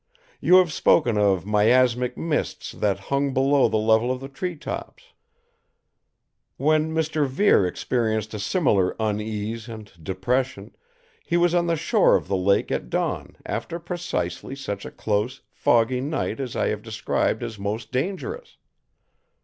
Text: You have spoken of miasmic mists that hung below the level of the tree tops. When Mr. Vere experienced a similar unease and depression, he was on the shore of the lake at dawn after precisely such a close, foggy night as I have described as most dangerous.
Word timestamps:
You 0.39 0.55
have 0.55 0.73
spoken 0.73 1.15
of 1.15 1.45
miasmic 1.45 2.17
mists 2.17 2.71
that 2.71 2.99
hung 3.13 3.35
below 3.35 3.67
the 3.67 3.77
level 3.77 4.11
of 4.11 4.19
the 4.19 4.29
tree 4.29 4.55
tops. 4.55 5.13
When 6.57 6.91
Mr. 6.91 7.27
Vere 7.27 7.67
experienced 7.67 8.33
a 8.33 8.39
similar 8.39 8.95
unease 8.99 9.67
and 9.67 9.91
depression, 10.03 10.75
he 11.23 11.37
was 11.37 11.53
on 11.53 11.67
the 11.67 11.75
shore 11.75 12.15
of 12.15 12.27
the 12.27 12.35
lake 12.35 12.71
at 12.71 12.89
dawn 12.89 13.35
after 13.45 13.77
precisely 13.79 14.55
such 14.55 14.85
a 14.87 14.91
close, 14.91 15.41
foggy 15.51 16.01
night 16.01 16.39
as 16.39 16.55
I 16.55 16.69
have 16.69 16.81
described 16.81 17.43
as 17.43 17.59
most 17.59 17.91
dangerous. 17.91 18.57